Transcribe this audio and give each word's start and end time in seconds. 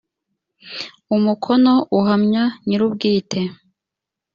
umukono 1.15 1.73
uhamya 1.97 2.43
nyirubwite. 2.67 3.41